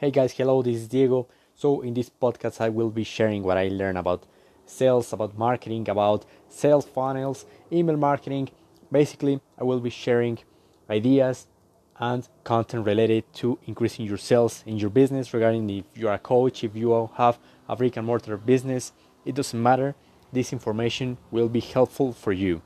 [0.00, 1.28] Hey guys, hello, this is Diego.
[1.54, 4.24] So, in this podcast, I will be sharing what I learned about
[4.64, 8.48] sales, about marketing, about sales funnels, email marketing.
[8.90, 10.38] Basically, I will be sharing
[10.88, 11.48] ideas
[11.98, 16.64] and content related to increasing your sales in your business regarding if you're a coach,
[16.64, 17.38] if you have
[17.68, 18.94] a brick and mortar business,
[19.26, 19.94] it doesn't matter.
[20.32, 22.62] This information will be helpful for you.